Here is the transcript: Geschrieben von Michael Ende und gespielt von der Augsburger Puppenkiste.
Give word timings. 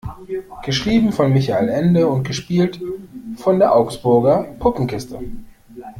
Geschrieben 0.63 1.11
von 1.11 1.31
Michael 1.31 1.69
Ende 1.69 2.07
und 2.07 2.23
gespielt 2.25 2.81
von 3.37 3.59
der 3.59 3.75
Augsburger 3.75 4.45
Puppenkiste. 4.57 5.19